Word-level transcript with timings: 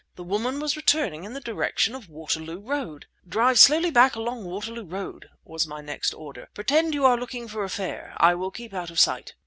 The 0.15 0.23
woman 0.23 0.59
was 0.59 0.75
returning 0.75 1.25
in 1.25 1.33
the 1.33 1.39
direction 1.39 1.93
of 1.93 2.09
Waterloo 2.09 2.59
Road! 2.59 3.05
"Drive 3.29 3.59
slowly 3.59 3.91
back 3.91 4.15
along 4.15 4.45
Waterloo 4.45 4.83
Road," 4.85 5.29
was 5.45 5.67
my 5.67 5.79
next 5.81 6.15
order. 6.15 6.47
"Pretend 6.55 6.95
you 6.95 7.05
are 7.05 7.19
looking 7.19 7.47
for 7.47 7.63
a 7.63 7.69
fare; 7.69 8.15
I 8.17 8.33
will 8.33 8.49
keep 8.49 8.73
out 8.73 8.89
of 8.89 8.99
sight." 8.99 9.35